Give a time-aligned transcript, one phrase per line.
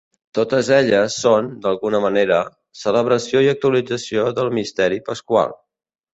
[0.35, 2.39] Totes elles són, d'alguna manera,
[2.85, 5.55] celebració i actualització del Misteri Pasqual.